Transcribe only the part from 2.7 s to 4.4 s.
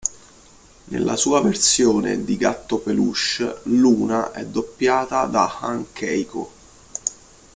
peluche, Luna